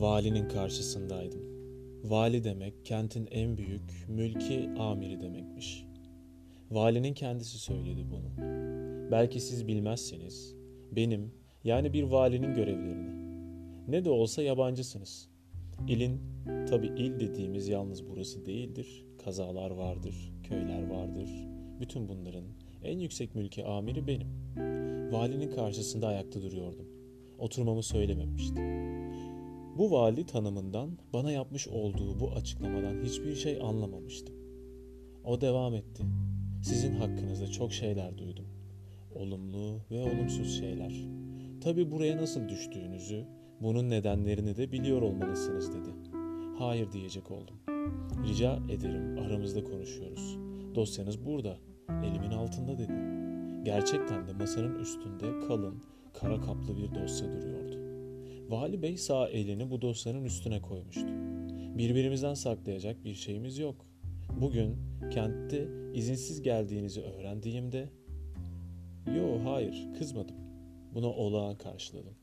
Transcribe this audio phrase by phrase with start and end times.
[0.00, 1.40] Valinin karşısındaydım.
[2.04, 5.86] Vali demek kentin en büyük mülki amiri demekmiş.
[6.70, 8.50] Valinin kendisi söyledi bunu.
[9.10, 10.54] Belki siz bilmezseniz
[10.92, 11.32] benim
[11.64, 13.10] yani bir valinin görevlerini.
[13.88, 15.28] Ne de olsa yabancısınız.
[15.88, 16.20] İlin
[16.68, 19.06] tabi il dediğimiz yalnız burası değildir.
[19.24, 21.30] Kazalar vardır, köyler vardır.
[21.80, 22.44] Bütün bunların
[22.84, 24.28] en yüksek mülki amiri benim.
[25.12, 26.86] Valinin karşısında ayakta duruyordum.
[27.38, 28.99] Oturmamı söylememişti.
[29.78, 34.34] Bu vali tanımından bana yapmış olduğu bu açıklamadan hiçbir şey anlamamıştım.
[35.24, 36.04] O devam etti.
[36.62, 38.46] Sizin hakkınızda çok şeyler duydum.
[39.14, 40.94] Olumlu ve olumsuz şeyler.
[41.60, 43.24] Tabi buraya nasıl düştüğünüzü,
[43.60, 45.90] bunun nedenlerini de biliyor olmalısınız dedi.
[46.58, 47.56] Hayır diyecek oldum.
[48.28, 50.38] Rica ederim aramızda konuşuyoruz.
[50.74, 52.92] Dosyanız burada, elimin altında dedi.
[53.64, 55.82] Gerçekten de masanın üstünde kalın,
[56.20, 57.59] kara kaplı bir dosya duruyordu.
[58.50, 61.06] Vali Bey sağ elini bu dosyanın üstüne koymuştu.
[61.78, 63.86] Birbirimizden saklayacak bir şeyimiz yok.
[64.40, 64.76] Bugün
[65.10, 67.88] kentte izinsiz geldiğinizi öğrendiğimde
[69.16, 70.36] Yo hayır kızmadım.
[70.94, 72.14] Buna olağan karşıladım.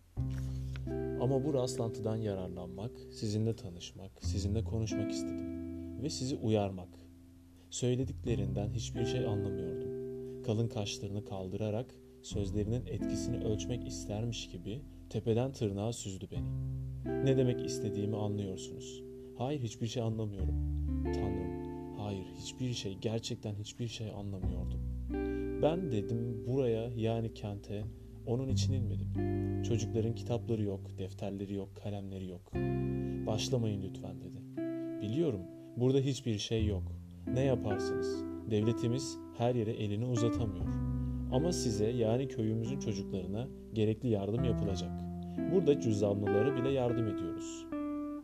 [1.22, 6.04] Ama bu rastlantıdan yararlanmak, sizinle tanışmak, sizinle konuşmak istedim.
[6.04, 6.90] Ve sizi uyarmak.
[7.70, 10.44] Söylediklerinden hiçbir şey anlamıyordum.
[10.44, 16.48] Kalın kaşlarını kaldırarak sözlerinin etkisini ölçmek istermiş gibi tepeden tırnağa süzdü beni.
[17.26, 19.04] Ne demek istediğimi anlıyorsunuz.
[19.38, 20.56] Hayır hiçbir şey anlamıyorum.
[21.04, 24.80] Tanrım, hayır hiçbir şey, gerçekten hiçbir şey anlamıyordum.
[25.62, 27.84] Ben dedim buraya yani kente
[28.26, 29.08] onun için inmedim.
[29.64, 32.54] Çocukların kitapları yok, defterleri yok, kalemleri yok.
[33.28, 34.42] Başlamayın lütfen dedi.
[35.02, 35.42] Biliyorum
[35.78, 36.84] burada hiçbir şey yok.
[37.34, 38.24] Ne yaparsınız?
[38.52, 40.87] Devletimiz her yere elini uzatamıyor.
[41.32, 44.92] Ama size yani köyümüzün çocuklarına gerekli yardım yapılacak.
[45.52, 47.66] Burada cüzdanlılara bile yardım ediyoruz.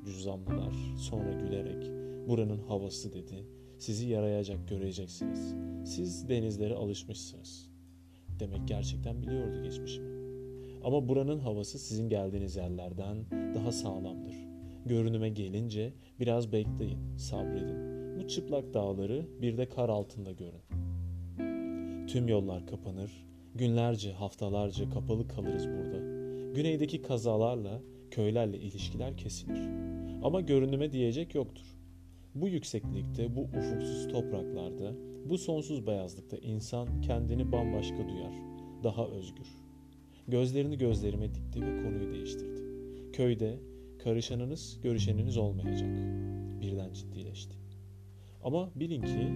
[0.06, 1.92] Cüzdanlılar sonra gülerek
[2.28, 3.46] buranın havası dedi.
[3.78, 5.56] Sizi yarayacak göreceksiniz.
[5.86, 7.70] Siz denizlere alışmışsınız.
[8.40, 10.14] Demek gerçekten biliyordu geçmişimi.
[10.84, 13.18] Ama buranın havası sizin geldiğiniz yerlerden
[13.56, 14.36] daha sağlamdır.
[14.86, 17.94] Görünüme gelince biraz bekleyin, sabredin.
[18.20, 20.83] Bu çıplak dağları bir de kar altında görün.
[22.14, 23.12] Tüm yollar kapanır,
[23.56, 25.98] günlerce, haftalarca kapalı kalırız burada.
[26.56, 27.82] Güneydeki kazalarla,
[28.12, 29.60] köylerle ilişkiler kesilir.
[30.24, 31.66] Ama görünüme diyecek yoktur.
[32.36, 34.94] Bu yükseklikte, bu ufuksuz topraklarda,
[35.30, 38.34] bu sonsuz beyazlıkta insan kendini bambaşka duyar,
[38.84, 39.48] daha özgür.
[40.28, 42.62] Gözlerini gözlerime dikti ve konuyu değiştirdi.
[43.14, 43.60] Köyde
[44.04, 45.90] karışanınız, görüşeniniz olmayacak.
[46.62, 47.56] Birden ciddileşti.
[48.44, 49.28] Ama bilin ki,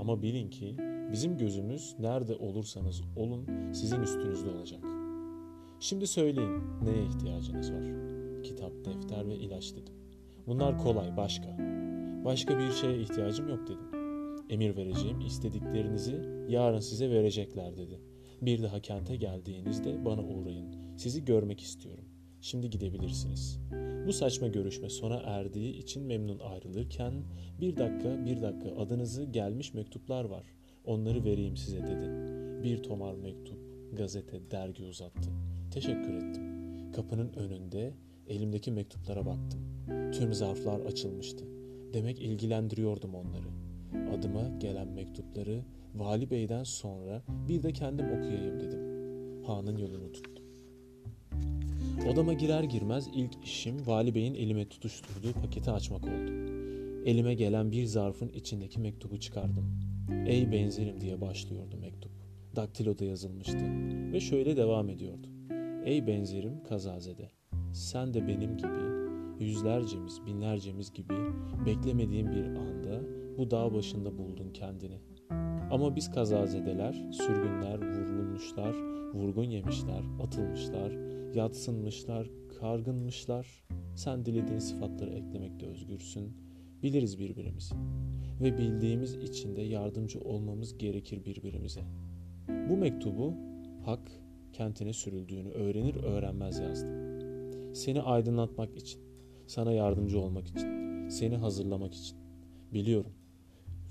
[0.00, 0.76] ama bilin ki
[1.12, 4.80] bizim gözümüz nerede olursanız olun sizin üstünüzde olacak.
[5.80, 7.84] Şimdi söyleyin neye ihtiyacınız var?
[8.42, 9.94] Kitap, defter ve ilaç dedim.
[10.46, 11.56] Bunlar kolay, başka.
[12.24, 13.96] Başka bir şeye ihtiyacım yok dedim.
[14.50, 18.00] Emir vereceğim, istediklerinizi yarın size verecekler dedi.
[18.42, 20.96] Bir daha kente geldiğinizde bana uğrayın.
[20.96, 22.04] Sizi görmek istiyorum.
[22.40, 23.58] Şimdi gidebilirsiniz.
[24.06, 27.12] Bu saçma görüşme sona erdiği için memnun ayrılırken
[27.60, 30.44] bir dakika bir dakika adınızı gelmiş mektuplar var.
[30.86, 32.10] Onları vereyim size dedi.
[32.62, 33.58] Bir tomar mektup,
[33.92, 35.30] gazete, dergi uzattı.
[35.70, 36.42] Teşekkür ettim.
[36.92, 37.92] Kapının önünde
[38.28, 39.60] elimdeki mektuplara baktım.
[40.12, 41.44] Tüm zarflar açılmıştı.
[41.92, 43.48] Demek ilgilendiriyordum onları.
[44.18, 45.64] Adıma gelen mektupları
[45.94, 48.80] Vali Bey'den sonra bir de kendim okuyayım dedim.
[49.46, 50.44] Han'ın yolunu tuttum.
[52.12, 56.32] Odama girer girmez ilk işim Vali Bey'in elime tutuşturduğu paketi açmak oldu.
[57.06, 59.95] Elime gelen bir zarfın içindeki mektubu çıkardım.
[60.26, 62.12] Ey benzerim diye başlıyordu mektup.
[62.56, 63.64] Daktiloda yazılmıştı
[64.12, 65.26] ve şöyle devam ediyordu.
[65.84, 67.30] Ey benzerim kazazede.
[67.72, 68.86] Sen de benim gibi
[69.44, 71.14] yüzlercemiz, binlercemiz gibi
[71.66, 73.00] beklemediğim bir anda
[73.38, 74.98] bu dağ başında buldun kendini.
[75.70, 78.74] Ama biz kazazedeler, sürgünler, vurulmuşlar,
[79.14, 80.92] vurgun yemişler, atılmışlar,
[81.34, 82.30] yatsınmışlar,
[82.60, 83.64] kargınmışlar.
[83.94, 86.45] Sen dilediğin sıfatları eklemekte özgürsün.
[86.86, 87.74] Biliriz birbirimizi.
[88.40, 91.80] Ve bildiğimiz için de yardımcı olmamız gerekir birbirimize.
[92.68, 93.34] Bu mektubu
[93.84, 94.12] hak
[94.52, 96.94] kentine sürüldüğünü öğrenir öğrenmez yazdım.
[97.74, 99.00] Seni aydınlatmak için,
[99.46, 100.68] sana yardımcı olmak için,
[101.08, 102.16] seni hazırlamak için.
[102.74, 103.12] Biliyorum.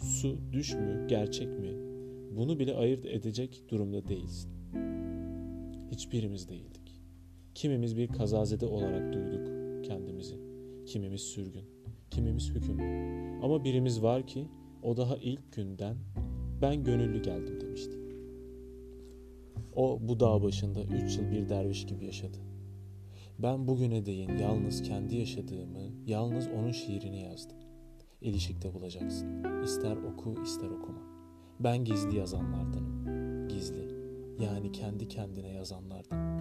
[0.02, 1.72] Su düş mü, gerçek mi?
[2.38, 4.52] Bunu bile ayırt edecek durumda değilsin.
[5.92, 7.02] Hiçbirimiz değildik.
[7.56, 9.48] Kimimiz bir kazazede olarak duyduk
[9.86, 10.36] kendimizi.
[10.86, 11.75] Kimimiz sürgün,
[12.12, 12.80] kimimiz hüküm.
[13.44, 14.48] Ama birimiz var ki
[14.84, 15.98] o daha ilk günden
[16.62, 17.98] ben gönüllü geldim demişti.
[19.76, 22.38] O bu dağ başında üç yıl bir derviş gibi yaşadı.
[23.40, 27.58] Ben bugüne değin yalnız kendi yaşadığımı, yalnız onun şiirini yazdım.
[28.22, 29.44] İlişikte bulacaksın.
[29.64, 31.02] İster oku ister okuma.
[31.60, 33.48] Ben gizli yazanlardanım.
[33.48, 33.96] Gizli.
[34.40, 36.40] Yani kendi kendine yazanlardan.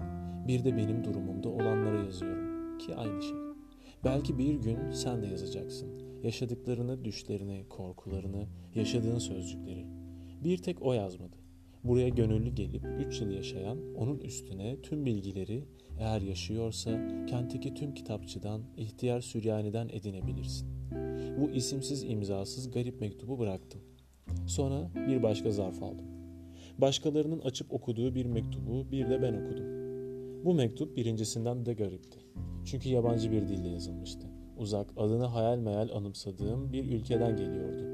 [0.48, 2.78] Bir de benim durumumda olanlara yazıyorum.
[2.78, 3.43] Ki aynı şey.
[4.04, 5.88] Belki bir gün sen de yazacaksın.
[6.22, 9.86] Yaşadıklarını, düşlerini, korkularını, yaşadığın sözcükleri.
[10.44, 11.36] Bir tek o yazmadı.
[11.84, 15.64] Buraya gönüllü gelip 3 yıl yaşayan, onun üstüne tüm bilgileri
[15.98, 16.90] eğer yaşıyorsa
[17.26, 20.68] kentteki tüm kitapçıdan, ihtiyar Süryani'den edinebilirsin.
[21.40, 23.80] Bu isimsiz imzasız garip mektubu bıraktım.
[24.46, 26.06] Sonra bir başka zarf aldım.
[26.78, 29.73] Başkalarının açıp okuduğu bir mektubu bir de ben okudum.
[30.44, 32.18] Bu mektup birincisinden de garipti.
[32.64, 34.26] Çünkü yabancı bir dille yazılmıştı.
[34.56, 37.84] Uzak, adını hayal meyal anımsadığım bir ülkeden geliyordu.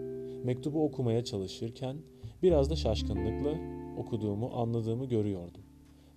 [0.44, 1.96] Mektubu okumaya çalışırken
[2.42, 3.58] biraz da şaşkınlıkla
[3.98, 5.62] okuduğumu, anladığımı görüyordum.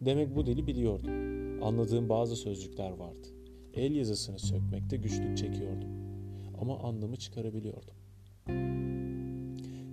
[0.01, 1.11] Demek bu dili biliyordum.
[1.63, 3.27] Anladığım bazı sözcükler vardı.
[3.73, 5.89] El yazısını sökmekte güçlük çekiyordum.
[6.61, 7.95] Ama anlamı çıkarabiliyordum.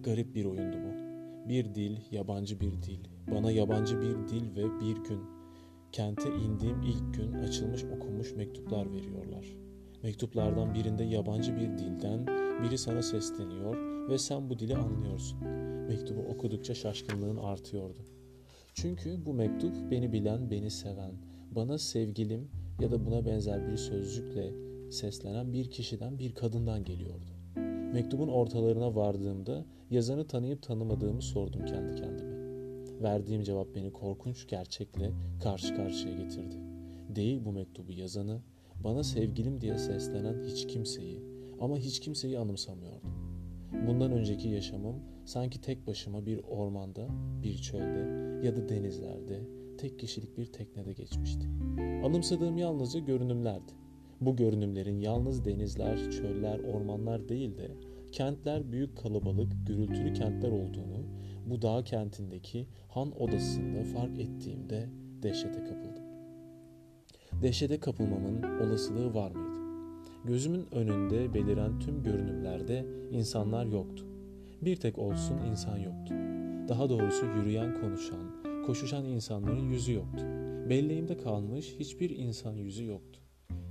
[0.02, 1.00] Garip bir oyundu bu.
[1.48, 2.98] Bir dil, yabancı bir dil.
[3.34, 5.39] Bana yabancı bir dil ve bir gün.
[5.92, 9.56] Kente indiğim ilk gün açılmış okunmuş mektuplar veriyorlar.
[10.02, 12.26] Mektuplardan birinde yabancı bir dilden
[12.62, 13.76] biri sana sesleniyor
[14.08, 15.38] ve sen bu dili anlıyorsun.
[15.88, 17.98] Mektubu okudukça şaşkınlığın artıyordu.
[18.74, 21.12] Çünkü bu mektup beni bilen, beni seven,
[21.50, 22.48] bana sevgilim
[22.80, 24.52] ya da buna benzer bir sözcükle
[24.90, 27.26] seslenen bir kişiden, bir kadından geliyordu.
[27.92, 32.29] Mektubun ortalarına vardığımda yazanı tanıyıp tanımadığımı sordum kendi kendime.
[33.02, 35.10] Verdiğim cevap beni korkunç gerçekle
[35.42, 36.56] karşı karşıya getirdi.
[37.08, 38.40] Değil bu mektubu yazanı,
[38.84, 41.22] bana sevgilim diye seslenen hiç kimseyi
[41.60, 43.10] ama hiç kimseyi anımsamıyordum.
[43.86, 47.08] Bundan önceki yaşamım sanki tek başıma bir ormanda,
[47.42, 48.00] bir çölde
[48.46, 49.40] ya da denizlerde,
[49.78, 51.46] tek kişilik bir teknede geçmişti.
[52.04, 53.72] Anımsadığım yalnızca görünümlerdi.
[54.20, 57.70] Bu görünümlerin yalnız denizler, çöller, ormanlar değil de
[58.12, 60.99] kentler büyük kalabalık, gürültülü kentler olduğunu
[61.50, 64.88] bu dağ kentindeki han odasında fark ettiğimde
[65.22, 66.04] dehşete kapıldım.
[67.42, 69.60] Dehşete kapılmamın olasılığı var mıydı?
[70.24, 74.04] Gözümün önünde beliren tüm görünümlerde insanlar yoktu.
[74.62, 76.14] Bir tek olsun insan yoktu.
[76.68, 80.24] Daha doğrusu yürüyen, konuşan, koşuşan insanların yüzü yoktu.
[80.70, 83.20] Belleğimde kalmış hiçbir insan yüzü yoktu.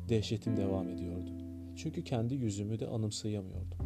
[0.10, 1.32] Dehşetim devam ediyordu.
[1.76, 3.78] Çünkü kendi yüzümü de anımsayamıyordum.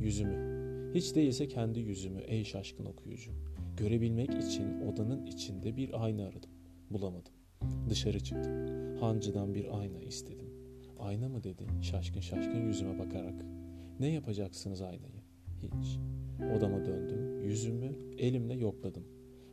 [0.00, 0.49] Yüzümü.
[0.94, 3.30] Hiç değilse kendi yüzümü ey şaşkın okuyucu.
[3.76, 6.50] Görebilmek için odanın içinde bir ayna aradım.
[6.90, 7.32] Bulamadım.
[7.88, 8.52] Dışarı çıktım.
[9.00, 10.50] Hancıdan bir ayna istedim.
[10.98, 13.44] Ayna mı dedi şaşkın şaşkın yüzüme bakarak.
[14.00, 15.22] Ne yapacaksınız aynayı?
[15.62, 15.98] Hiç.
[16.56, 17.44] Odama döndüm.
[17.44, 19.04] Yüzümü elimle yokladım.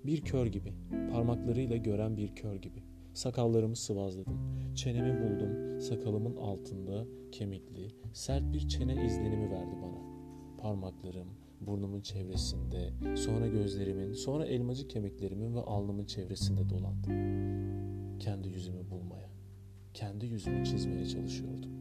[0.06, 0.74] Bir kör gibi,
[1.12, 2.84] parmaklarıyla gören bir kör gibi.
[3.14, 4.40] Sakallarımı sıvazladım.
[4.76, 5.82] Çenemi buldum.
[5.82, 10.17] Sakalımın altında kemikli, sert bir çene izlenimi verdi bana.
[10.58, 11.28] Parmaklarım
[11.62, 17.08] burnumun çevresinde, sonra gözlerimin, sonra elmacık kemiklerimin ve alnımın çevresinde dolandı.
[18.20, 19.30] Kendi yüzümü bulmaya,
[19.94, 21.77] kendi yüzümü çizmeye çalışıyordum.